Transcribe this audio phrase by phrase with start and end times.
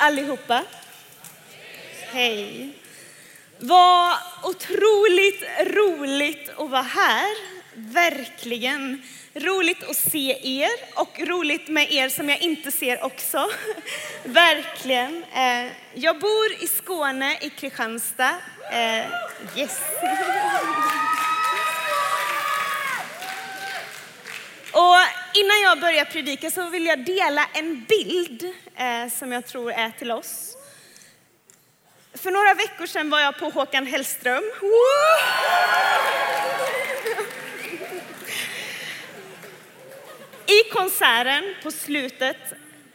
[0.00, 0.64] allihopa.
[2.12, 2.70] Hej.
[3.58, 7.60] Vad otroligt roligt att vara här.
[7.74, 9.02] Verkligen.
[9.34, 13.50] Roligt att se er och roligt med er som jag inte ser också.
[14.24, 15.24] Verkligen.
[15.34, 18.34] Eh, jag bor i Skåne, i Kristianstad.
[18.72, 19.06] Eh,
[19.56, 19.80] yes.
[24.72, 24.96] Och
[25.40, 28.44] innan jag börjar predika så vill jag dela en bild
[28.76, 30.56] eh, som jag tror är till oss.
[32.14, 34.42] För några veckor sedan var jag på Håkan Hellström.
[40.46, 42.36] I konserten på slutet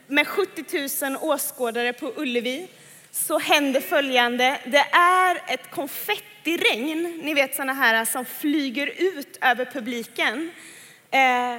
[0.06, 2.68] med 70 000 åskådare på Ullevi
[3.10, 4.60] så hände följande.
[4.64, 10.50] Det är ett konfettiregn, ni vet sådana här som flyger ut över publiken.
[11.10, 11.56] Eh,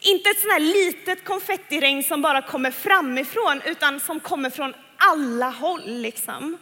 [0.00, 5.50] inte ett sånt här litet konfettiregn som bara kommer framifrån, utan som kommer från alla
[5.50, 6.58] håll liksom.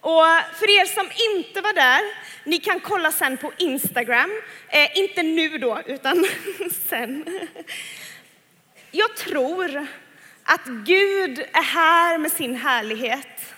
[0.00, 0.24] Och
[0.58, 2.00] för er som inte var där,
[2.44, 4.30] ni kan kolla sen på Instagram.
[4.68, 6.26] Eh, inte nu då, utan
[6.88, 7.40] sen.
[8.90, 9.86] Jag tror
[10.42, 13.54] att Gud är här med sin härlighet.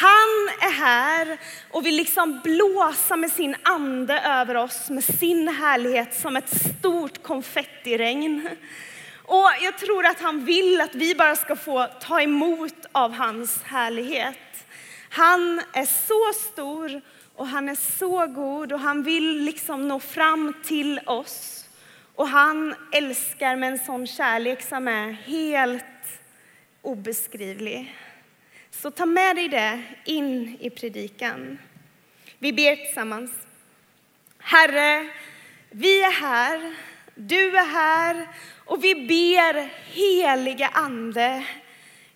[0.00, 1.38] Han är här
[1.70, 7.22] och vill liksom blåsa med sin ande över oss, med sin härlighet som ett stort
[7.22, 8.48] konfettiregn.
[9.14, 13.62] Och jag tror att han vill att vi bara ska få ta emot av hans
[13.62, 14.66] härlighet.
[15.10, 17.00] Han är så stor
[17.36, 21.68] och han är så god och han vill liksom nå fram till oss.
[22.14, 25.84] Och han älskar med en sån kärlek som är helt
[26.82, 27.96] obeskrivlig.
[28.82, 31.58] Så ta med dig det in i predikan.
[32.38, 33.30] Vi ber tillsammans.
[34.38, 35.08] Herre,
[35.70, 36.74] vi är här,
[37.14, 38.28] du är här
[38.64, 41.46] och vi ber heliga Ande,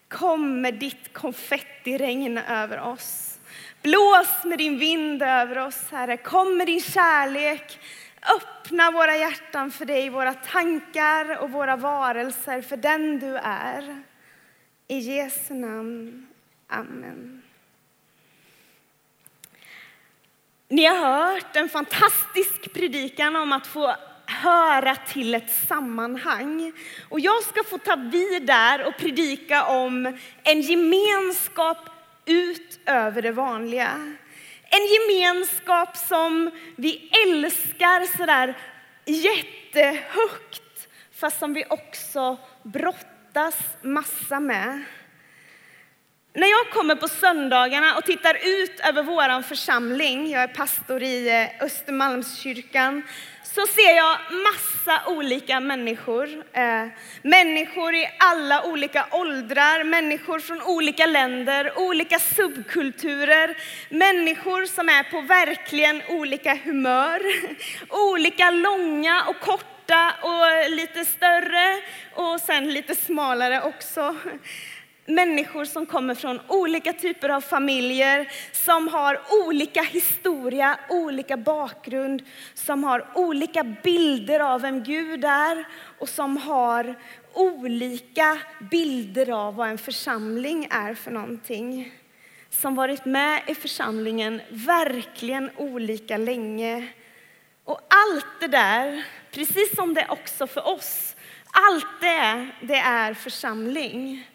[0.08, 3.40] kom med ditt konfettiregn över oss.
[3.82, 6.16] Blås med din vind över oss, Herre.
[6.16, 7.78] Kom med din kärlek.
[8.36, 14.02] Öppna våra hjärtan för dig, våra tankar och våra varelser för den du är.
[14.88, 16.33] I Jesu namn.
[16.68, 17.42] Amen.
[20.68, 26.72] Ni har hört en fantastisk predikan om att få höra till ett sammanhang.
[27.08, 31.78] Och jag ska få ta vid där och predika om en gemenskap
[32.26, 34.16] utöver det vanliga.
[34.62, 38.58] En gemenskap som vi älskar sådär
[39.04, 44.84] jättehögt, fast som vi också brottas massa med.
[46.36, 51.28] När jag kommer på söndagarna och tittar ut över vår församling, jag är pastor i
[51.28, 53.02] eh, Östermalmskyrkan,
[53.42, 56.28] så ser jag massa olika människor.
[56.52, 56.86] Eh,
[57.22, 63.56] människor i alla olika åldrar, människor från olika länder, olika subkulturer.
[63.88, 67.20] Människor som är på verkligen olika humör.
[67.88, 71.82] Olika långa och korta och lite större
[72.14, 74.16] och sen lite smalare också
[75.06, 82.22] människor som kommer från olika typer av familjer, som har olika historia, olika bakgrund,
[82.54, 85.64] som har olika bilder av vem Gud är
[85.98, 86.94] och som har
[87.34, 88.38] olika
[88.70, 91.92] bilder av vad en församling är för någonting.
[92.50, 96.88] Som varit med i församlingen verkligen olika länge.
[97.64, 101.16] Och allt det där, precis som det också för oss,
[101.50, 104.26] allt det, det är församling.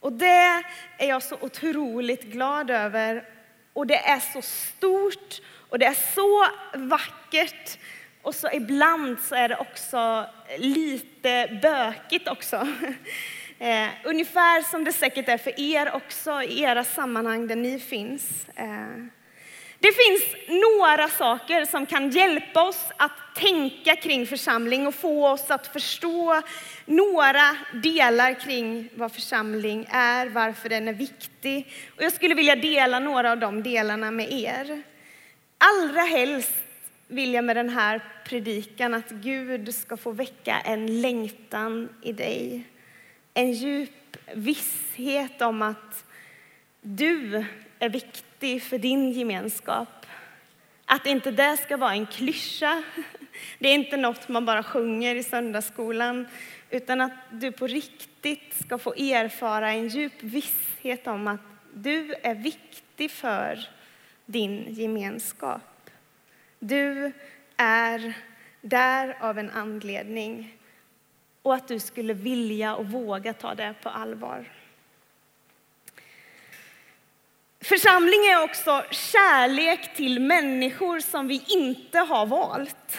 [0.00, 0.64] Och det
[0.98, 3.24] är jag så otroligt glad över.
[3.72, 6.46] Och det är så stort och det är så
[6.78, 7.78] vackert.
[8.22, 10.26] Och så ibland så är det också
[10.58, 12.68] lite bökigt också.
[13.60, 18.48] Eh, ungefär som det säkert är för er också i era sammanhang där ni finns.
[18.56, 19.04] Eh,
[19.80, 25.50] det finns några saker som kan hjälpa oss att tänka kring församling och få oss
[25.50, 26.42] att förstå
[26.86, 31.72] några delar kring vad församling är, varför den är viktig.
[31.96, 34.82] Och jag skulle vilja dela några av de delarna med er.
[35.58, 36.52] Allra helst
[37.06, 42.62] vill jag med den här predikan att Gud ska få väcka en längtan i dig.
[43.34, 46.04] En djup visshet om att
[46.80, 47.44] du
[47.78, 50.06] är viktig för din gemenskap.
[50.86, 52.82] Att inte det ska vara en klyscha.
[53.58, 56.26] Det är inte något man bara sjunger i söndagsskolan,
[56.70, 61.40] utan att du på riktigt ska få erfara en djup visshet om att
[61.74, 63.68] du är viktig för
[64.26, 65.90] din gemenskap.
[66.58, 67.12] Du
[67.56, 68.14] är
[68.60, 70.58] där av en anledning
[71.42, 74.57] och att du skulle vilja och våga ta det på allvar.
[77.60, 82.98] Församling är också kärlek till människor som vi inte har valt.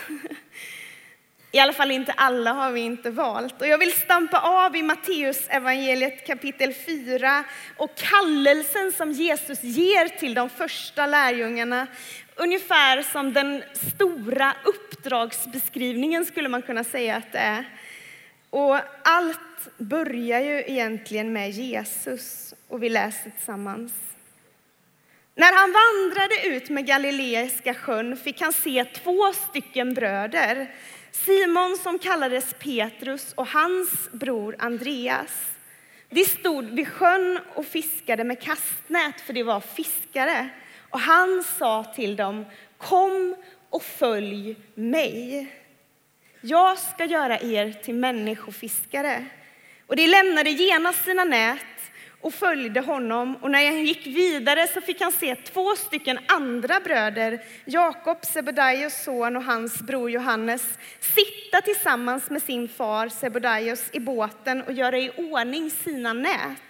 [1.51, 3.61] I alla fall inte alla har vi inte valt.
[3.61, 7.43] Och jag vill stampa av i Matteus evangeliet kapitel 4
[7.77, 11.87] och kallelsen som Jesus ger till de första lärjungarna.
[12.35, 17.65] Ungefär som den stora uppdragsbeskrivningen skulle man kunna säga att det är.
[18.49, 24.08] Och allt börjar ju egentligen med Jesus och vi läser tillsammans.
[25.39, 30.71] När han vandrade ut med Galileiska sjön fick han se två stycken bröder
[31.11, 35.51] Simon som kallades Petrus och hans bror Andreas.
[36.09, 40.49] De stod vid sjön och fiskade med kastnät, för de var fiskare.
[40.89, 42.45] Och han sa till dem,
[42.77, 43.35] kom
[43.69, 45.47] och följ mig.
[46.41, 49.25] Jag ska göra er till människofiskare.
[49.87, 51.88] Och de lämnade genast sina nät
[52.21, 53.35] och följde honom.
[53.35, 59.03] Och när han gick vidare så fick han se två stycken andra bröder, Jakob, Sebedaios
[59.03, 64.97] son och hans bror Johannes, sitta tillsammans med sin far Sebedaios i båten och göra
[64.97, 66.61] i ordning sina nät.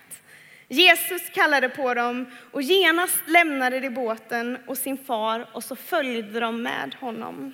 [0.68, 6.40] Jesus kallade på dem och genast lämnade de båten och sin far och så följde
[6.40, 7.54] de med honom.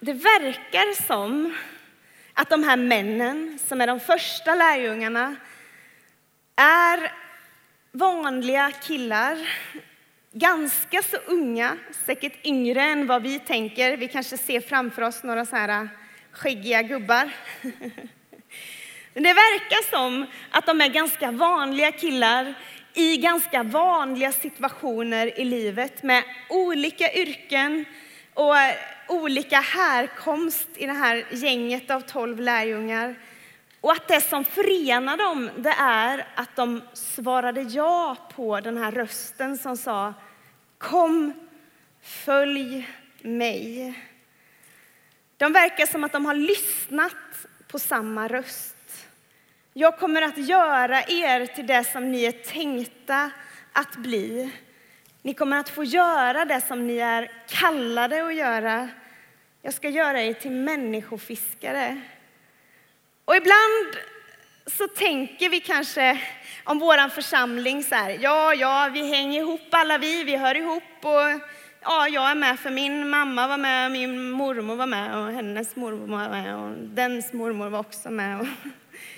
[0.00, 1.54] Det verkar som
[2.34, 5.36] att de här männen, som är de första lärjungarna,
[6.56, 7.12] är
[7.92, 9.38] vanliga killar,
[10.32, 11.76] ganska så unga,
[12.06, 13.96] säkert yngre än vad vi tänker.
[13.96, 15.88] Vi kanske ser framför oss några så här äh,
[16.32, 17.30] skäggiga gubbar.
[19.14, 22.54] Men det verkar som att de är ganska vanliga killar
[22.94, 27.84] i ganska vanliga situationer i livet med olika yrken
[28.34, 28.74] och eh,
[29.08, 33.14] olika härkomst i det här gänget av tolv lärjungar.
[33.80, 38.92] Och att det som förenar dem, det är att de svarade ja på den här
[38.92, 40.14] rösten som sa
[40.78, 41.32] Kom,
[42.02, 42.88] följ
[43.22, 43.94] mig.
[45.36, 49.06] De verkar som att de har lyssnat på samma röst.
[49.72, 53.30] Jag kommer att göra er till det som ni är tänkta
[53.72, 54.52] att bli.
[55.24, 58.88] Ni kommer att få göra det som ni är kallade att göra.
[59.62, 62.00] Jag ska göra er till människofiskare.
[63.24, 63.96] Och ibland
[64.66, 66.20] så tänker vi kanske
[66.64, 70.82] om vår församling så här, ja, ja, vi hänger ihop alla vi, vi hör ihop
[71.02, 71.40] och
[71.80, 75.76] ja, jag är med för min mamma var med, min mormor var med och hennes
[75.76, 78.40] mormor var med och dens mormor var också med.
[78.40, 78.46] Och,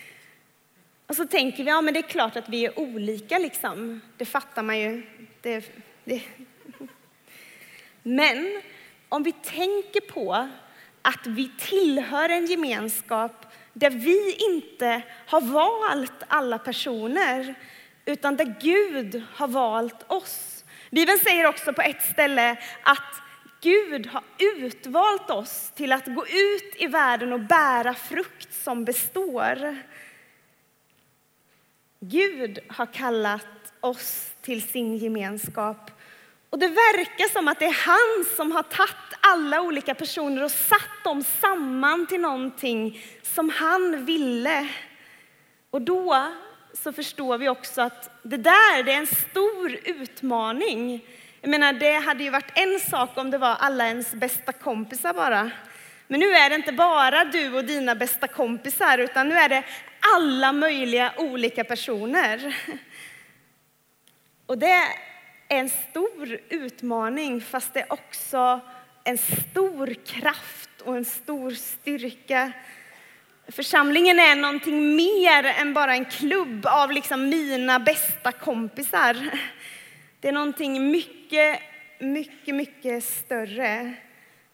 [1.06, 4.00] och så tänker vi, ja men det är klart att vi är olika liksom.
[4.16, 5.02] Det fattar man ju.
[5.40, 6.22] Det, det.
[8.02, 8.62] Men
[9.08, 10.48] om vi tänker på
[11.02, 17.54] att vi tillhör en gemenskap där vi inte har valt alla personer,
[18.04, 20.64] utan där Gud har valt oss.
[20.90, 23.22] Bibeln säger också på ett ställe att
[23.60, 29.76] Gud har utvalt oss till att gå ut i världen och bära frukt som består.
[32.00, 35.90] Gud har kallat oss till sin gemenskap
[36.50, 40.50] och det verkar som att det är han som har tagit alla olika personer och
[40.50, 44.69] satt dem samman till någonting som han ville.
[45.70, 46.32] Och då
[46.72, 51.04] så förstår vi också att det där det är en stor utmaning.
[51.40, 55.14] Jag menar, det hade ju varit en sak om det var alla ens bästa kompisar
[55.14, 55.50] bara.
[56.09, 59.64] Men nu är det inte bara du och dina bästa kompisar, utan nu är det
[60.14, 62.56] alla möjliga olika personer.
[64.47, 64.82] Och det
[65.48, 68.60] en stor utmaning, fast det är också
[69.04, 72.52] en stor kraft och en stor styrka.
[73.48, 79.30] Församlingen är någonting mer än bara en klubb av liksom mina bästa kompisar.
[80.20, 81.60] Det är någonting mycket,
[81.98, 83.94] mycket, mycket större.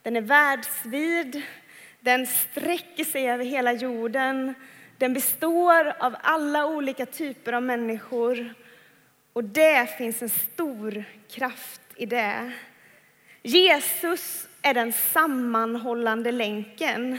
[0.01, 1.41] Den är världsvid,
[1.99, 4.53] den sträcker sig över hela jorden.
[4.97, 8.53] Den består av alla olika typer av människor
[9.33, 12.51] och det finns en stor kraft i det.
[13.43, 17.17] Jesus är den sammanhållande länken.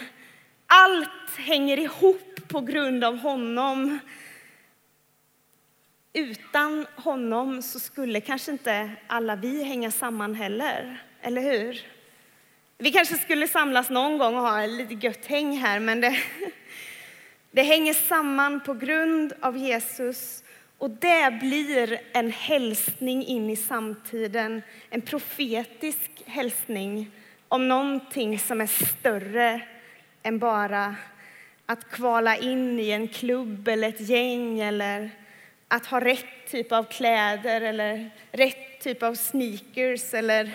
[0.66, 3.98] Allt hänger ihop på grund av honom.
[6.12, 11.80] Utan honom så skulle kanske inte alla vi hänga samman heller, eller hur?
[12.78, 16.18] Vi kanske skulle samlas någon gång och ha lite gött häng här, men det,
[17.50, 20.43] det hänger samman på grund av Jesus
[20.84, 27.10] och det blir en hälsning in i samtiden, en profetisk hälsning
[27.48, 29.60] om någonting som är större
[30.22, 30.96] än bara
[31.66, 35.10] att kvala in i en klubb eller ett gäng eller
[35.68, 40.50] att ha rätt typ av kläder eller rätt typ av sneakers eller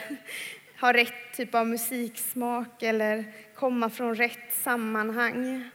[0.79, 3.23] ha rätt typ av musiksmak eller
[3.55, 5.69] komma från rätt sammanhang.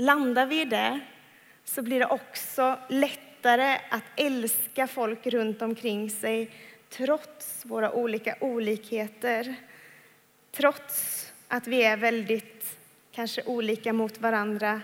[0.00, 1.00] Landar vi i det
[1.64, 6.50] så blir det också lättare att älska folk runt omkring sig
[6.88, 9.54] trots våra olika olikheter.
[10.52, 12.78] Trots att vi är väldigt
[13.12, 14.80] kanske olika mot varandra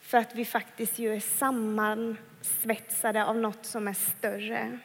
[0.00, 4.78] för att vi faktiskt ju är sammansvetsade av något som är större.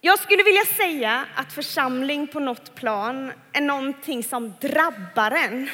[0.00, 5.68] Jag skulle vilja säga att församling på något plan är någonting som drabbar en.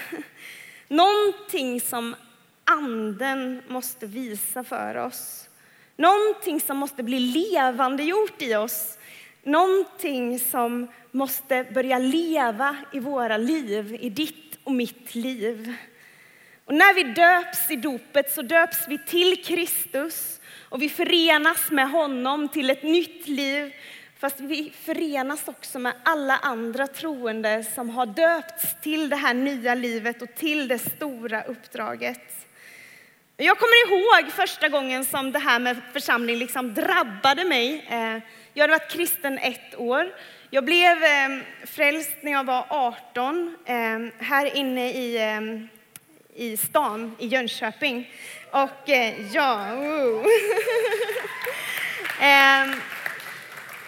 [0.88, 2.16] Någonting som
[2.64, 5.49] anden måste visa för oss.
[5.97, 8.99] Någonting som måste bli levande gjort i oss.
[9.42, 15.75] Någonting som måste börja leva i våra liv, i ditt och mitt liv.
[16.64, 21.90] Och när vi döps i dopet så döps vi till Kristus och vi förenas med
[21.90, 23.73] honom till ett nytt liv.
[24.21, 29.75] Fast vi förenas också med alla andra troende som har döpts till det här nya
[29.75, 32.47] livet och till det stora uppdraget.
[33.37, 37.87] Jag kommer ihåg första gången som det här med församling liksom drabbade mig.
[37.91, 38.19] Eh,
[38.55, 40.15] jag hade varit kristen ett år.
[40.51, 41.29] Jag blev eh,
[41.67, 43.75] frälst när jag var 18, eh,
[44.25, 45.69] här inne i
[46.35, 48.11] i stan i Jönköping.
[48.51, 48.89] Och
[49.33, 50.27] ja, oh.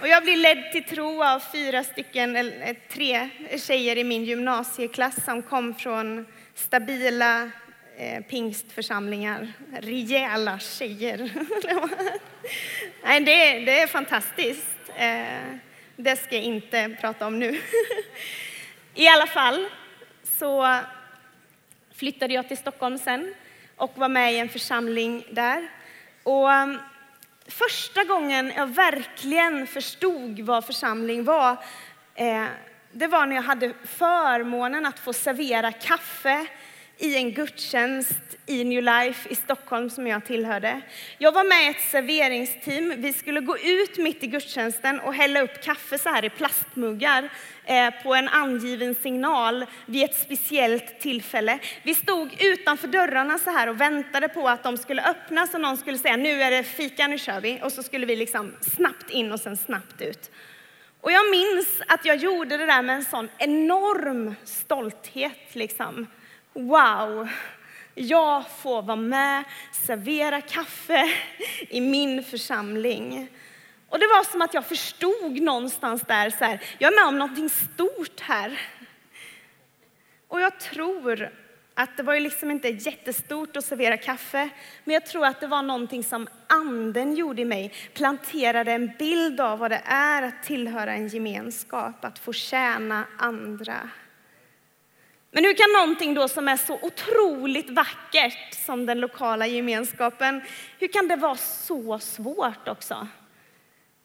[0.00, 3.28] och jag blev ledd till tro av fyra stycken, eller eh, tre
[3.59, 7.50] tjejer i min gymnasieklass som kom från stabila
[7.97, 9.52] eh, pingstförsamlingar.
[9.80, 11.19] Rejäla tjejer.
[13.04, 14.76] Nej, det, det är fantastiskt.
[14.97, 15.57] Eh,
[15.97, 17.61] det ska jag inte prata om nu.
[18.95, 19.66] I alla fall
[20.25, 20.78] så
[21.95, 23.35] flyttade jag till Stockholm sen
[23.76, 25.69] och var med i en församling där.
[26.23, 26.78] Och mm,
[27.50, 31.57] första gången jag verkligen förstod vad församling var,
[32.14, 32.45] eh,
[32.92, 36.47] det var när jag hade förmånen att få servera kaffe
[36.99, 40.80] i en gudstjänst i New Life i Stockholm som jag tillhörde.
[41.19, 42.95] Jag var med i ett serveringsteam.
[42.97, 47.28] Vi skulle gå ut mitt i gudstjänsten och hälla upp kaffe så här i plastmuggar
[47.71, 51.59] Eh, på en angiven signal vid ett speciellt tillfälle.
[51.83, 55.77] Vi stod utanför dörrarna så här och väntade på att de skulle öppnas och någon
[55.77, 57.61] skulle säga nu är det fika, nu kör vi.
[57.62, 60.31] Och så skulle vi liksom snabbt in och sen snabbt ut.
[61.00, 66.07] Och jag minns att jag gjorde det där med en sån enorm stolthet liksom.
[66.53, 67.29] Wow,
[67.95, 71.12] jag får vara med, servera kaffe
[71.69, 73.29] i min församling.
[73.90, 77.18] Och det var som att jag förstod någonstans där, så här, jag är med om
[77.18, 78.61] någonting stort här.
[80.28, 81.30] Och jag tror
[81.75, 84.49] att det var ju liksom inte jättestort att servera kaffe,
[84.85, 89.40] men jag tror att det var någonting som anden gjorde i mig, planterade en bild
[89.40, 93.90] av vad det är att tillhöra en gemenskap, att få tjäna andra.
[95.30, 100.42] Men hur kan någonting då som är så otroligt vackert som den lokala gemenskapen,
[100.78, 103.09] hur kan det vara så svårt också?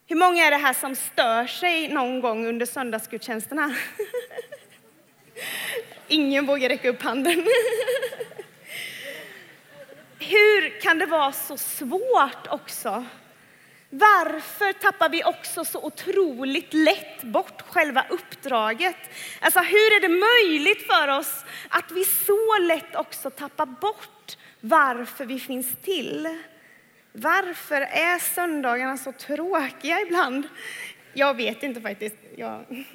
[0.07, 3.75] Hur många är det här som stör sig någon gång under söndagsgudstjänsterna?
[6.07, 7.33] Ingen vågar räcka upp handen.
[10.19, 13.05] Hur kan det vara så svårt också
[13.89, 18.97] varför tappar vi också så otroligt lätt bort själva uppdraget?
[19.39, 25.25] Alltså hur är det möjligt för oss att vi så lätt också tappar bort varför
[25.25, 26.43] vi finns till?
[27.17, 30.47] Varför är söndagarna så tråkiga ibland?
[31.13, 32.15] Jag vet inte faktiskt.
[32.35, 32.65] Jag,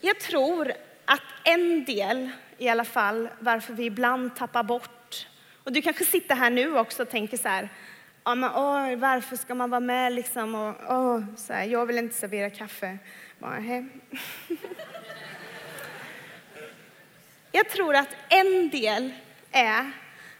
[0.00, 0.72] jag tror
[1.04, 5.26] att en del i alla fall varför vi ibland tappar bort,
[5.64, 7.68] och du kanske sitter här nu också och tänker så här,
[8.24, 10.54] ja, men, åh, varför ska man vara med liksom?
[10.54, 12.98] Och, åh, så här, jag vill inte servera kaffe.
[13.38, 13.60] Bara,
[17.52, 19.12] jag tror att en del
[19.52, 19.90] är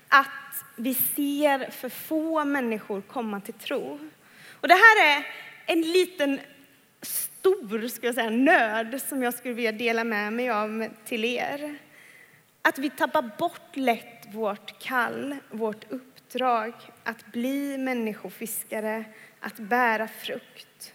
[0.08, 0.43] att
[0.76, 3.98] vi ser för få människor komma till tro.
[4.50, 5.26] Och det här är
[5.66, 6.40] en liten
[7.02, 11.76] stor ska jag säga, nöd som jag skulle vilja dela med mig av till er.
[12.62, 16.72] Att vi tappar bort lätt vårt kall, vårt uppdrag
[17.04, 19.04] att bli människofiskare,
[19.40, 20.94] att bära frukt.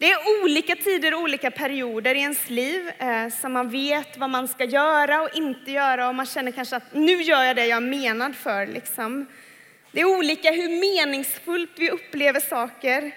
[0.00, 4.30] Det är olika tider och olika perioder i ens liv eh, som man vet vad
[4.30, 7.66] man ska göra och inte göra och man känner kanske att nu gör jag det
[7.66, 8.66] jag är menad för.
[8.66, 9.26] Liksom.
[9.92, 13.10] Det är olika hur meningsfullt vi upplever saker.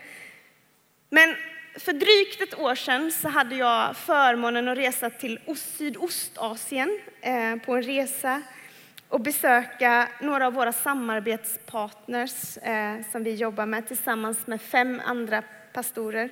[1.09, 1.35] Men
[1.79, 7.75] för drygt ett år sedan så hade jag förmånen att resa till Sydostasien eh, på
[7.75, 8.41] en resa
[9.09, 15.43] och besöka några av våra samarbetspartners eh, som vi jobbar med tillsammans med fem andra
[15.73, 16.29] pastorer.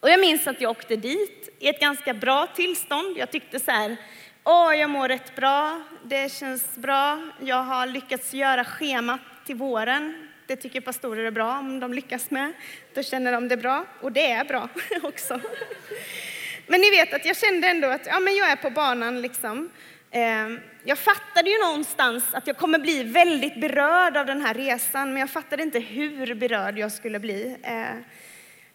[0.00, 3.18] Och jag minns att jag åkte dit i ett ganska bra tillstånd.
[3.18, 3.96] Jag tyckte så här,
[4.44, 10.28] åh, jag mår rätt bra, det känns bra, jag har lyckats göra schemat till våren.
[10.46, 12.52] Det tycker pastorer är bra om de lyckas med.
[12.94, 14.68] Då känner de det bra, och det är bra
[15.02, 15.40] också.
[16.66, 19.70] Men ni vet att jag kände ändå att ja, men jag är på banan liksom.
[20.10, 25.08] Ehm, jag fattade ju någonstans att jag kommer bli väldigt berörd av den här resan,
[25.08, 27.56] men jag fattade inte hur berörd jag skulle bli.
[27.62, 27.96] Eh,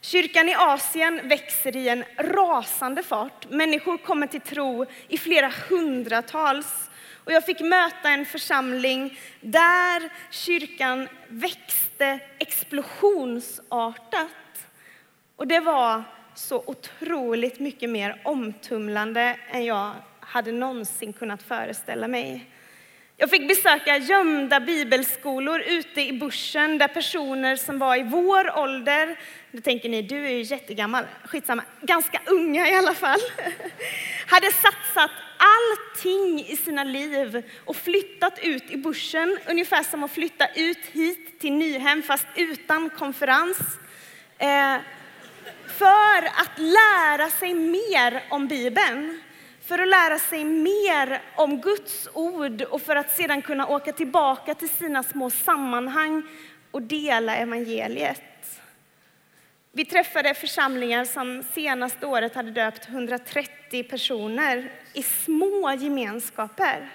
[0.05, 3.49] Kyrkan i Asien växer i en rasande fart.
[3.49, 6.89] Människor kommer till tro i flera hundratals.
[7.25, 14.27] Och jag fick möta en församling där kyrkan växte explosionsartat.
[15.35, 16.03] Och det var
[16.35, 22.49] så otroligt mycket mer omtumlande än jag hade någonsin kunnat föreställa mig.
[23.17, 29.19] Jag fick besöka gömda bibelskolor ute i bussen där personer som var i vår ålder,
[29.51, 33.19] nu tänker ni, du är ju jättegammal, skitsamma, ganska unga i alla fall,
[34.27, 40.47] hade satsat allting i sina liv och flyttat ut i bussen, ungefär som att flytta
[40.55, 43.57] ut hit till Nyhem fast utan konferens.
[44.37, 44.77] Eh,
[45.77, 49.21] för att lära sig mer om Bibeln
[49.65, 54.53] för att lära sig mer om Guds ord och för att sedan kunna åka tillbaka
[54.55, 56.23] till sina små sammanhang
[56.71, 58.21] och dela evangeliet.
[59.71, 66.89] Vi träffade församlingar som senaste året hade döpt 130 personer i små gemenskaper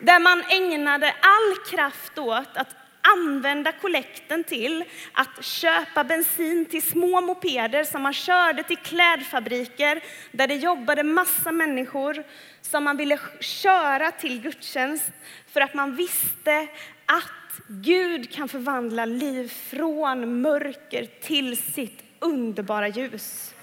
[0.00, 2.76] där man ägnade all kraft åt att
[3.14, 10.00] använda kollekten till att köpa bensin till små mopeder som man körde till klädfabriker
[10.32, 12.24] där det jobbade massa människor
[12.62, 15.10] som man ville köra till gudstjänst
[15.52, 16.66] för att man visste
[17.06, 23.54] att Gud kan förvandla liv från mörker till sitt underbara ljus.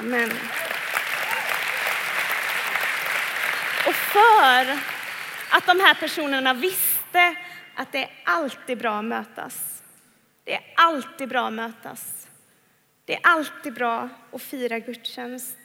[0.00, 0.30] Amen.
[3.86, 4.78] Och för
[5.50, 7.34] att de här personerna visste
[7.74, 9.82] att det är alltid bra att mötas.
[10.44, 12.28] Det är alltid bra att mötas.
[13.04, 15.58] Det är alltid bra att fira gudstjänst.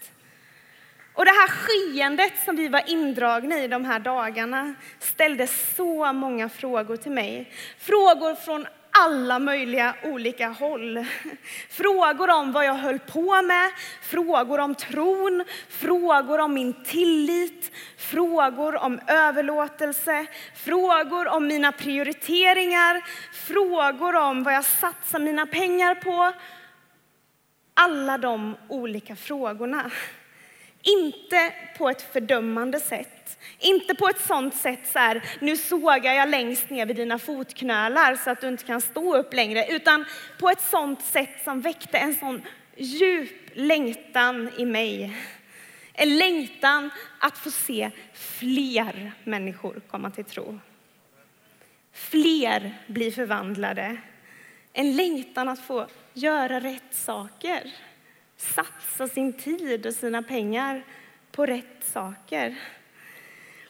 [1.13, 6.49] Och det här skeendet som vi var indragna i de här dagarna ställde så många
[6.49, 7.51] frågor till mig.
[7.77, 8.67] Frågor från
[8.99, 11.05] alla möjliga olika håll.
[11.69, 18.75] Frågor om vad jag höll på med, frågor om tron, frågor om min tillit, frågor
[18.75, 23.01] om överlåtelse, frågor om mina prioriteringar,
[23.33, 26.31] frågor om vad jag satsar mina pengar på.
[27.73, 29.91] Alla de olika frågorna.
[30.81, 33.18] Inte på ett fördömande sätt.
[33.59, 38.15] Inte på ett sånt sätt så här, nu sågar jag längst ner vid dina fotknölar
[38.15, 39.65] så att du inte kan stå upp längre.
[39.67, 40.05] Utan
[40.39, 42.41] på ett sånt sätt som väckte en sån
[42.75, 45.17] djup längtan i mig.
[45.93, 50.59] En längtan att få se fler människor komma till tro.
[51.93, 53.97] Fler bli förvandlade.
[54.73, 57.73] En längtan att få göra rätt saker
[58.39, 60.85] satsa sin tid och sina pengar
[61.31, 62.55] på rätt saker.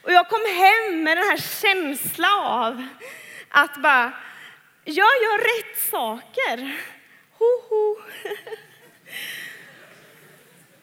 [0.01, 2.85] Och jag kom hem med den här känslan av
[3.49, 4.13] att bara,
[4.83, 6.77] jag gör rätt saker.
[7.37, 7.95] Ho, ho.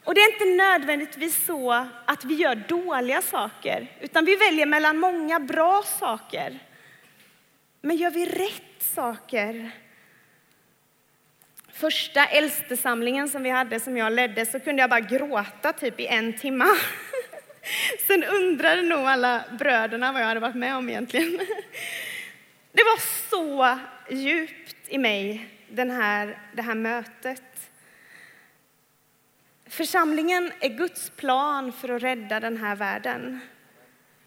[0.04, 4.98] Och det är inte nödvändigtvis så att vi gör dåliga saker, utan vi väljer mellan
[4.98, 6.58] många bra saker.
[7.80, 9.70] Men gör vi rätt saker
[11.76, 16.06] första äldstesamlingen som vi hade, som jag ledde, så kunde jag bara gråta typ i
[16.06, 16.64] en timme.
[18.06, 21.38] Sen undrade nog alla bröderna vad jag hade varit med om egentligen.
[22.72, 23.78] Det var så
[24.10, 27.42] djupt i mig, den här, det här mötet.
[29.66, 33.40] Församlingen är Guds plan för att rädda den här världen.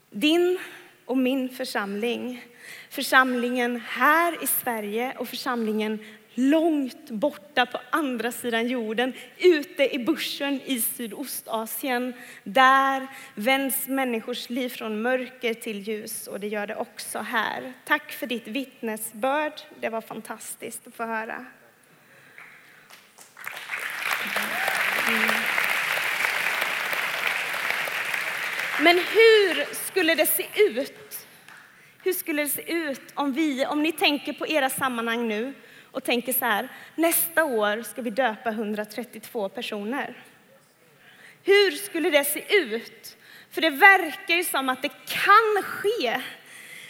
[0.09, 0.59] Din
[1.05, 2.45] och min församling.
[2.89, 6.05] Församlingen här i Sverige och församlingen
[6.39, 12.13] långt borta på andra sidan jorden, ute i bushen i Sydostasien.
[12.43, 17.73] Där vänds människors liv från mörker till ljus och det gör det också här.
[17.85, 19.61] Tack för ditt vittnesbörd.
[19.79, 21.45] Det var fantastiskt att få höra.
[28.81, 31.27] Men hur skulle det se ut?
[32.03, 35.53] Hur skulle det se ut om vi, om ni tänker på era sammanhang nu,
[35.91, 40.23] och tänker så här, nästa år ska vi döpa 132 personer.
[41.43, 43.17] Hur skulle det se ut?
[43.51, 46.21] För det verkar ju som att det kan ske.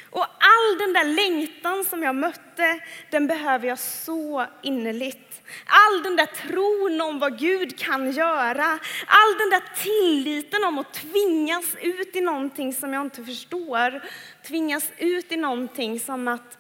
[0.10, 5.42] Och all den där längtan som jag mötte, den behöver jag så innerligt.
[5.66, 10.94] All den där tron om vad Gud kan göra, all den där tilliten om att
[10.94, 14.04] tvingas ut i någonting som jag inte förstår,
[14.48, 16.58] tvingas ut i någonting som att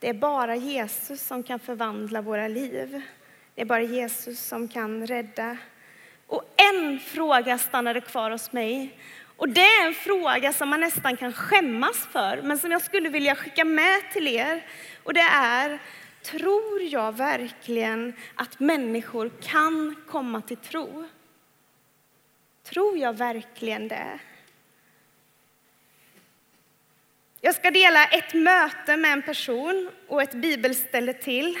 [0.00, 3.02] det är bara Jesus som kan förvandla våra liv.
[3.54, 5.56] Det är bara Jesus som kan rädda.
[6.26, 8.98] Och en fråga stannade kvar hos mig.
[9.36, 13.08] Och det är en fråga som man nästan kan skämmas för, men som jag skulle
[13.08, 14.66] vilja skicka med till er.
[15.02, 15.78] Och det är,
[16.22, 21.08] tror jag verkligen att människor kan komma till tro?
[22.64, 24.18] Tror jag verkligen det?
[27.42, 31.58] Jag ska dela ett möte med en person och ett bibelställe till.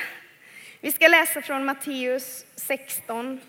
[0.80, 3.40] Vi ska läsa från Matteus 16.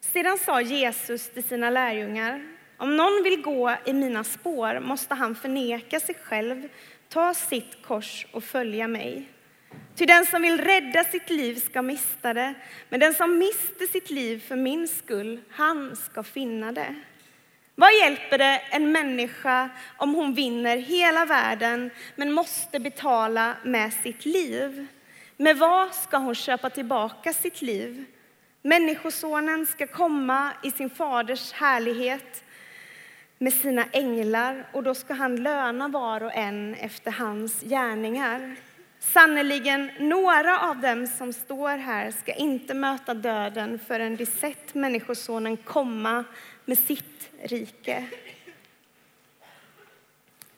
[0.00, 2.44] Sedan sa Jesus till sina lärjungar,
[2.76, 6.68] om någon vill gå i mina spår måste han förneka sig själv,
[7.08, 9.28] ta sitt kors och följa mig.
[9.96, 12.54] Ty den som vill rädda sitt liv ska mista det,
[12.88, 16.94] men den som mister sitt liv för min skull, han ska finna det.
[17.78, 24.24] Vad hjälper det en människa om hon vinner hela världen men måste betala med sitt
[24.24, 24.86] liv?
[25.36, 28.04] Med vad ska hon köpa tillbaka sitt liv?
[28.62, 32.44] Människosonen ska komma i sin faders härlighet
[33.38, 38.56] med sina änglar och då ska han löna var och en efter hans gärningar.
[38.98, 45.56] Sannerligen, några av dem som står här ska inte möta döden förrän de sett Människosonen
[45.56, 46.24] komma
[46.66, 48.04] med sitt rike.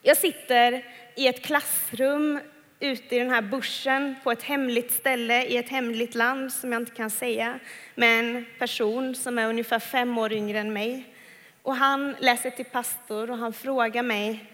[0.03, 0.85] Jag sitter
[1.17, 2.41] i ett klassrum
[2.81, 6.83] ute i den här bussen på ett hemligt ställe i ett hemligt land som jag
[6.83, 7.59] inte kan säga
[7.95, 11.15] med en person som är ungefär fem år yngre än mig.
[11.63, 14.45] Och han läser till pastor och han frågar mig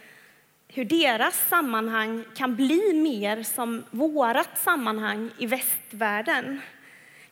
[0.69, 6.61] hur deras sammanhang kan bli mer som vårat sammanhang i västvärlden.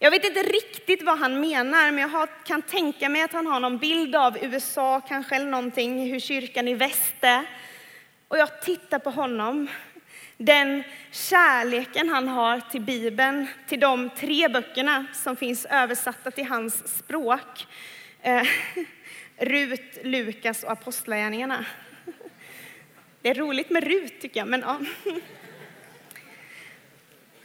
[0.03, 3.61] Jag vet inte riktigt vad han menar, men jag kan tänka mig att han har
[3.61, 7.45] någon bild av USA kanske eller någonting, hur kyrkan i väst är.
[8.29, 9.69] Och jag tittar på honom
[10.37, 16.97] den kärleken han har till Bibeln, till de tre böckerna som finns översatta till hans
[16.99, 17.67] språk.
[18.23, 18.43] Eh,
[19.37, 21.65] Rut, Lukas och Apostlagärningarna.
[23.23, 24.81] Det är roligt med Rut tycker jag, men ja.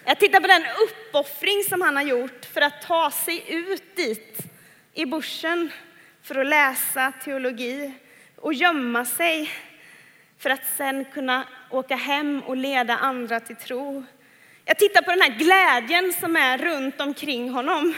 [0.09, 4.37] Jag tittar på den uppoffring som han har gjort för att ta sig ut dit
[4.93, 5.71] i bushen
[6.23, 7.93] för att läsa teologi
[8.35, 9.51] och gömma sig
[10.37, 14.03] för att sen kunna åka hem och leda andra till tro.
[14.65, 17.95] Jag tittar på den här glädjen som är runt omkring honom,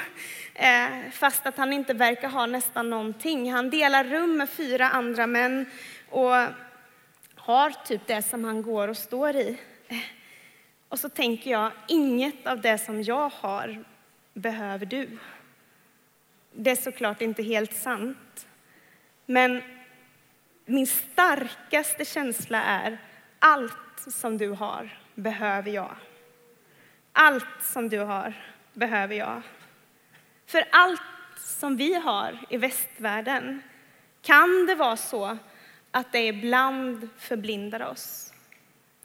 [0.53, 3.51] eh, fast att han inte verkar ha nästan någonting.
[3.51, 5.65] Han delar rum med fyra andra män
[6.09, 6.35] och
[7.35, 9.57] har typ det som han går och står i.
[10.89, 13.83] Och så tänker jag, inget av det som jag har
[14.33, 15.17] behöver du.
[16.51, 18.47] Det är såklart inte helt sant.
[19.25, 19.61] Men
[20.65, 22.97] min starkaste känsla är
[23.39, 25.95] allt som du har behöver jag.
[27.13, 28.33] Allt som du har
[28.73, 29.41] behöver jag.
[30.45, 31.01] För allt
[31.37, 33.61] som vi har i västvärlden
[34.21, 35.37] kan det vara så
[35.91, 38.28] att det ibland förblindar oss.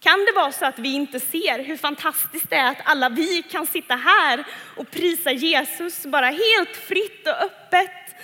[0.05, 3.43] Kan det vara så att vi inte ser hur fantastiskt det är att alla vi
[3.43, 4.45] kan sitta här
[4.77, 8.14] och prisa Jesus bara helt fritt och öppet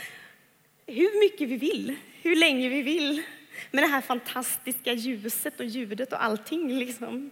[0.87, 3.23] hur mycket vi vill, hur länge vi vill
[3.71, 6.79] med det här fantastiska ljuset och ljudet och allting.
[6.79, 7.31] Liksom.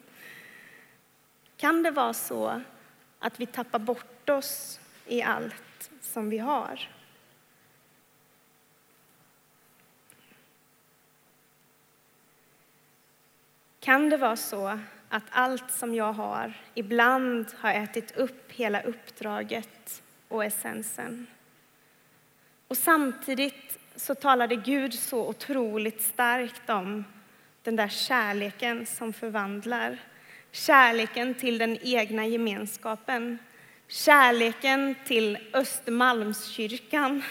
[1.56, 2.60] Kan det vara så
[3.18, 6.88] att vi tappar bort oss i allt som vi har?
[13.80, 20.02] Kan det vara så att allt som jag har ibland har ätit upp hela uppdraget
[20.28, 21.26] och essensen?
[22.68, 27.04] Och samtidigt så talade Gud så otroligt starkt om
[27.62, 29.98] den där kärleken som förvandlar.
[30.52, 33.38] Kärleken till den egna gemenskapen.
[33.88, 37.22] Kärleken till Östermalmskyrkan.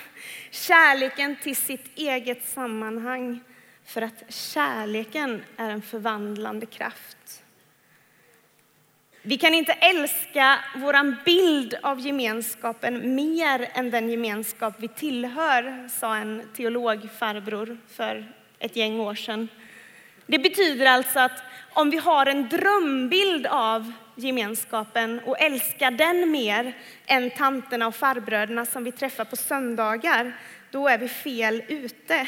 [0.51, 3.39] Kärleken till sitt eget sammanhang.
[3.87, 7.43] För att kärleken är en förvandlande kraft.
[9.21, 16.15] Vi kan inte älska vår bild av gemenskapen mer än den gemenskap vi tillhör, sa
[16.15, 19.47] en teologfarbror för ett gäng år sedan.
[20.25, 26.77] Det betyder alltså att om vi har en drömbild av gemenskapen och älskar den mer
[27.05, 30.33] än tanterna och farbröderna som vi träffar på söndagar,
[30.71, 32.27] då är vi fel ute.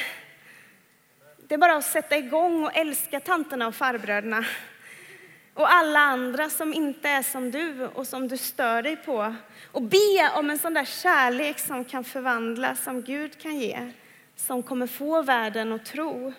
[1.49, 4.45] Det är bara att sätta igång och älska tanterna och farbröderna
[5.53, 9.35] och alla andra som inte är som du och som du stör dig på.
[9.71, 13.91] Och be om en sån där kärlek som kan förvandla, som Gud kan ge,
[14.35, 16.33] som kommer få världen att tro.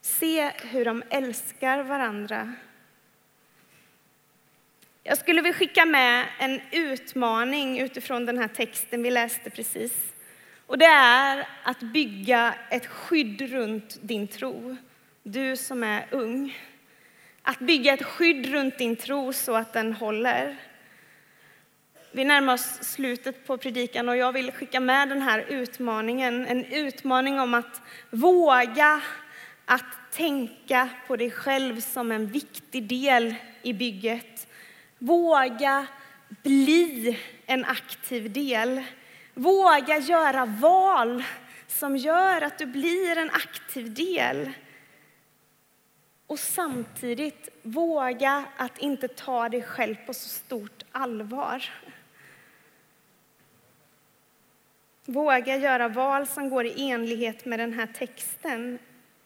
[0.00, 2.52] Se hur de älskar varandra.
[5.02, 9.92] Jag skulle vilja skicka med en utmaning utifrån den här texten vi läste precis.
[10.68, 14.76] Och det är att bygga ett skydd runt din tro,
[15.22, 16.58] du som är ung.
[17.42, 20.56] Att bygga ett skydd runt din tro så att den håller.
[22.12, 26.46] Vi närmar oss slutet på predikan och jag vill skicka med den här utmaningen.
[26.46, 29.00] En utmaning om att våga
[29.64, 34.48] att tänka på dig själv som en viktig del i bygget.
[34.98, 35.86] Våga
[36.42, 38.82] bli en aktiv del.
[39.38, 41.24] Våga göra val
[41.66, 44.50] som gör att du blir en aktiv del.
[46.26, 51.64] Och samtidigt våga att inte ta dig själv på så stort allvar.
[55.04, 58.78] Våga göra val som går i enlighet med den här texten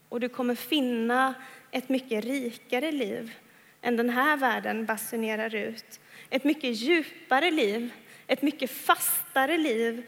[0.09, 1.35] och du kommer finna
[1.71, 3.35] ett mycket rikare liv
[3.83, 6.01] än den här världen basunerar ut.
[6.31, 7.91] Ett mycket djupare liv,
[8.27, 10.07] ett mycket fastare liv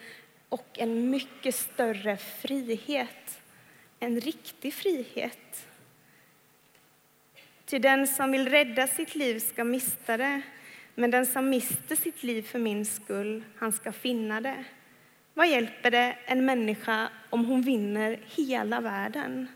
[0.48, 3.40] och en mycket större frihet.
[4.00, 5.66] En riktig frihet.
[7.66, 10.42] Ty den som vill rädda sitt liv ska mista det,
[10.94, 14.64] men den som mister sitt liv för min skull, han ska finna det.
[15.34, 19.48] Vad hjälper det en människa om hon vinner hela världen,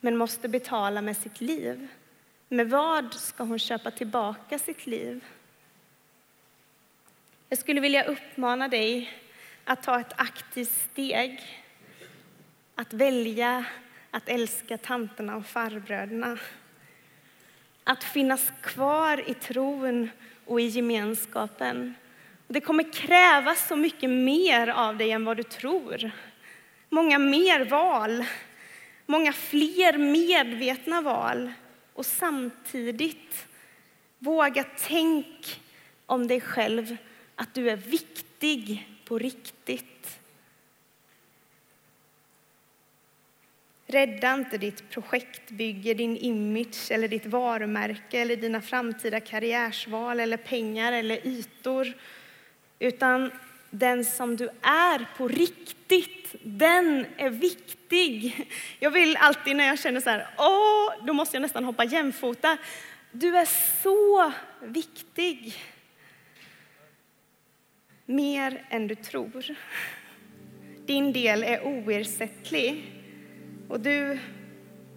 [0.00, 1.88] men måste betala med sitt liv?
[2.48, 5.24] Med vad ska hon köpa tillbaka sitt liv?
[7.52, 9.10] Jag skulle vilja uppmana dig
[9.64, 11.40] att ta ett aktivt steg,
[12.74, 13.64] att välja
[14.10, 16.38] att älska tanterna och farbröderna
[17.84, 20.10] att finnas kvar i tron
[20.46, 21.94] och i gemenskapen.
[22.48, 26.10] Det kommer krävas så mycket mer av dig än vad du tror.
[26.88, 28.24] Många mer val,
[29.06, 31.52] många fler medvetna val.
[31.94, 33.46] Och samtidigt,
[34.18, 35.60] våga tänk
[36.06, 36.96] om dig själv
[37.40, 40.20] att du är viktig på riktigt.
[43.86, 50.92] Rädda inte ditt projektbygge, din image eller ditt varumärke eller dina framtida karriärsval eller pengar
[50.92, 51.92] eller ytor.
[52.78, 53.30] Utan
[53.70, 58.46] den som du är på riktigt, den är viktig.
[58.78, 62.58] Jag vill alltid när jag känner så här, åh, då måste jag nästan hoppa jämfota.
[63.12, 63.48] Du är
[63.82, 65.54] så viktig.
[68.10, 69.44] Mer än du tror.
[70.86, 72.92] Din del är oersättlig
[73.68, 74.18] och du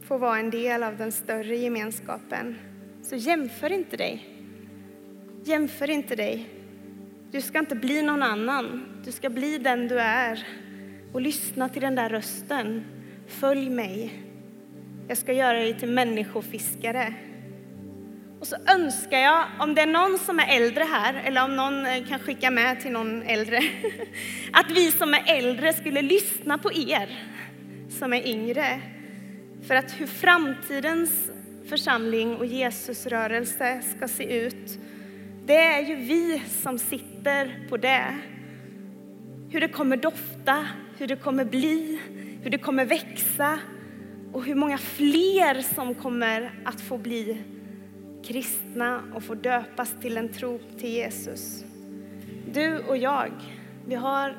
[0.08, 2.56] får vara en del av den större gemenskapen.
[3.02, 4.30] Så jämför inte dig.
[5.44, 6.50] Jämför inte dig.
[7.32, 8.86] Du ska inte bli någon annan.
[9.06, 10.48] Du ska bli den du är.
[11.14, 12.84] Och lyssna till den där rösten.
[13.28, 14.24] Följ mig.
[15.08, 17.14] Jag ska göra dig till människofiskare.
[18.44, 21.86] Och så önskar jag, om det är någon som är äldre här, eller om någon
[21.86, 23.58] eh, kan skicka med till någon äldre,
[24.52, 27.20] att vi som är äldre skulle lyssna på er
[27.90, 28.82] som är yngre.
[29.68, 31.12] För att hur framtidens
[31.70, 34.80] församling och Jesusrörelse ska se ut,
[35.46, 38.18] det är ju vi som sitter på det.
[39.50, 42.00] Hur det kommer dofta, hur det kommer bli,
[42.44, 43.60] hur det kommer växa
[44.34, 47.44] och hur många fler som kommer att få bli
[48.24, 51.64] kristna och får döpas till en tro till Jesus.
[52.54, 53.32] Du och jag,
[53.88, 54.38] vi har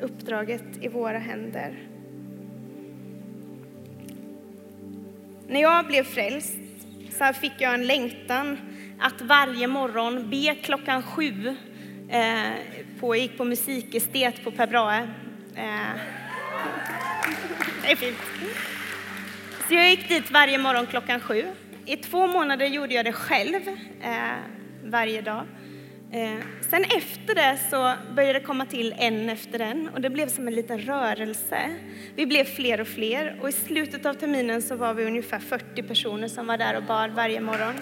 [0.00, 1.78] uppdraget i våra händer.
[5.48, 6.56] När jag blev frälst
[7.18, 8.58] så fick jag en längtan
[9.00, 11.56] att varje morgon be klockan sju.
[12.08, 12.52] Eh,
[13.00, 15.02] på, jag gick på musikestet på Per Brahe.
[15.54, 15.64] Eh,
[17.82, 18.18] det är fint.
[19.68, 21.44] Så jag gick dit varje morgon klockan sju.
[21.88, 23.68] I två månader gjorde jag det själv
[24.02, 24.12] eh,
[24.84, 25.46] varje dag.
[26.12, 26.38] Eh,
[26.70, 30.48] sen efter det så började det komma till en efter en och det blev som
[30.48, 31.58] en liten rörelse.
[32.14, 35.82] Vi blev fler och fler och i slutet av terminen så var vi ungefär 40
[35.82, 37.74] personer som var där och bad varje morgon.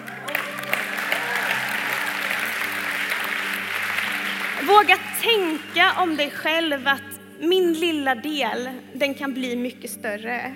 [4.67, 10.55] Våga tänka om dig själv att min lilla del, den kan bli mycket större.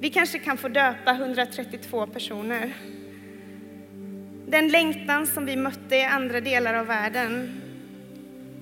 [0.00, 2.74] Vi kanske kan få döpa 132 personer.
[4.46, 7.60] Den längtan som vi mötte i andra delar av världen,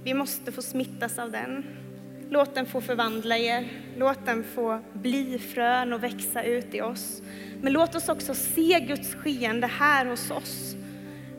[0.05, 1.65] vi måste få smittas av den.
[2.31, 3.69] Låt den få förvandla er.
[3.97, 7.23] Låt den få bli frön och växa ut i oss.
[7.63, 10.77] Men låt oss också se Guds skeende här hos oss.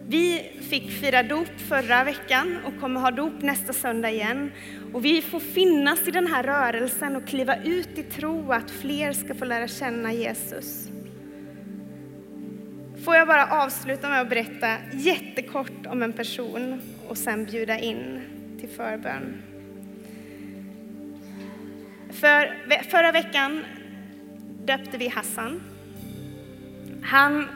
[0.08, 4.52] Vi fick fira dop förra veckan och kommer ha dop nästa söndag igen.
[4.98, 9.14] Och vi får finnas i den här rörelsen och kliva ut i tro att fler
[9.14, 10.90] ska få lära känna Jesus.
[13.04, 18.22] Får jag bara avsluta med att berätta jättekort om en person och sen bjuda in
[18.60, 19.44] till förbön.
[22.10, 22.54] För,
[22.90, 23.64] förra veckan
[24.66, 25.62] döpte vi Hassan.
[27.04, 27.48] Han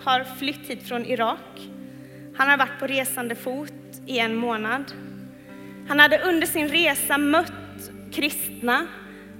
[0.00, 1.68] har flytt hit från Irak.
[2.36, 3.72] Han har varit på resande fot
[4.06, 4.92] i en månad.
[5.90, 7.52] Han hade under sin resa mött
[8.12, 8.86] kristna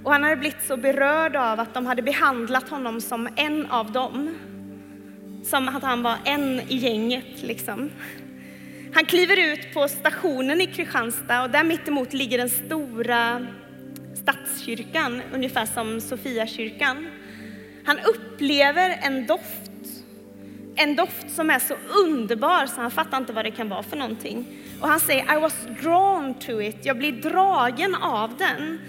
[0.03, 3.91] och han hade blivit så berörd av att de hade behandlat honom som en av
[3.91, 4.37] dem.
[5.43, 7.89] Som att han var en i gänget liksom.
[8.93, 13.47] Han kliver ut på stationen i Kristianstad och där mittemot ligger den stora
[14.13, 17.07] stadskyrkan, ungefär som Sofiakyrkan.
[17.85, 19.71] Han upplever en doft,
[20.75, 23.97] en doft som är så underbar så han fattar inte vad det kan vara för
[23.97, 24.60] någonting.
[24.81, 28.79] Och han säger I was drawn to it, jag blir dragen av den.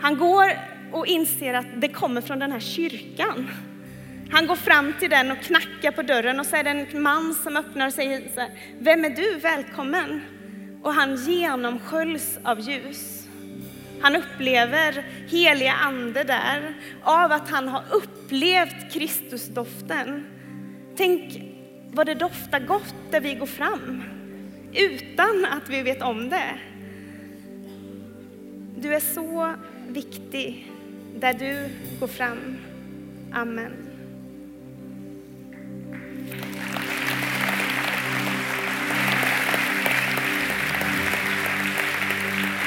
[0.00, 0.52] Han går
[0.92, 3.50] och inser att det kommer från den här kyrkan.
[4.30, 7.34] Han går fram till den och knackar på dörren och så är det en man
[7.34, 9.38] som öppnar och säger så här, Vem är du?
[9.38, 10.20] Välkommen!
[10.82, 13.28] Och han genomsköljs av ljus.
[14.00, 20.26] Han upplever heliga ande där av att han har upplevt Kristusdoften.
[20.96, 21.42] Tänk
[21.92, 24.02] vad det doftar gott där vi går fram
[24.74, 26.58] utan att vi vet om det.
[28.76, 29.54] Du är så
[29.88, 30.72] viktig
[31.16, 31.68] där du
[32.00, 32.56] går fram.
[33.32, 33.72] Amen.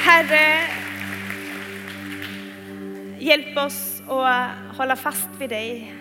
[0.06, 0.68] Herre,
[3.20, 5.94] hjälp oss att hålla fast vid dig.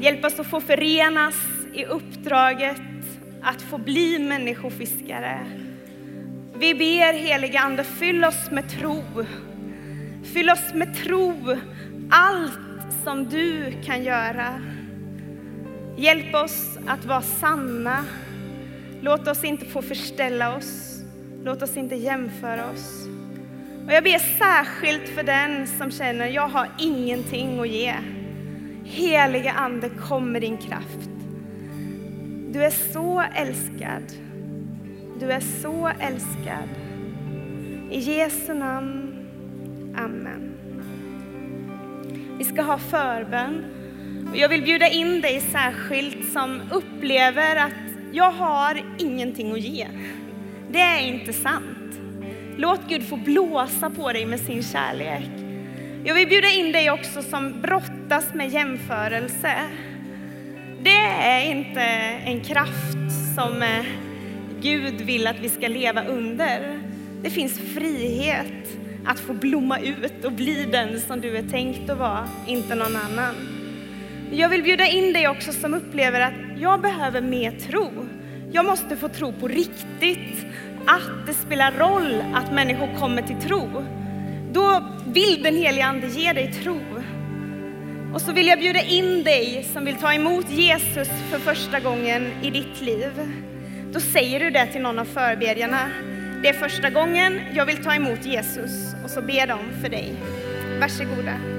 [0.00, 1.34] Hjälp oss att få förenas
[1.74, 2.95] i uppdraget
[3.42, 5.46] att få bli människofiskare.
[6.58, 9.02] Vi ber heliga Ande, fyll oss med tro.
[10.34, 11.56] Fyll oss med tro,
[12.10, 12.58] allt
[13.04, 14.60] som du kan göra.
[15.96, 18.04] Hjälp oss att vara sanna.
[19.00, 21.02] Låt oss inte få förställa oss.
[21.44, 23.06] Låt oss inte jämföra oss.
[23.86, 27.94] Och jag ber särskilt för den som känner, jag har ingenting att ge.
[28.84, 31.15] Heliga Ande, kom med din kraft.
[32.56, 34.02] Du är så älskad.
[35.20, 36.68] Du är så älskad.
[37.90, 39.26] I Jesu namn.
[39.96, 40.54] Amen.
[42.38, 43.64] Vi ska ha förbön.
[44.34, 49.86] Jag vill bjuda in dig särskilt som upplever att jag har ingenting att ge.
[50.70, 52.00] Det är inte sant.
[52.56, 55.30] Låt Gud få blåsa på dig med sin kärlek.
[56.04, 59.54] Jag vill bjuda in dig också som brottas med jämförelse.
[60.86, 61.80] Det är inte
[62.24, 63.86] en kraft som eh,
[64.60, 66.80] Gud vill att vi ska leva under.
[67.22, 71.98] Det finns frihet att få blomma ut och bli den som du är tänkt att
[71.98, 73.34] vara, inte någon annan.
[74.32, 77.90] Jag vill bjuda in dig också som upplever att jag behöver mer tro.
[78.52, 80.46] Jag måste få tro på riktigt,
[80.86, 83.84] att det spelar roll att människor kommer till tro.
[84.52, 86.80] Då vill den helige Ande ge dig tro.
[88.14, 92.32] Och så vill jag bjuda in dig som vill ta emot Jesus för första gången
[92.42, 93.12] i ditt liv.
[93.92, 95.90] Då säger du det till någon av förbedjarna.
[96.42, 100.14] Det är första gången jag vill ta emot Jesus och så ber de för dig.
[100.80, 101.55] Varsågoda.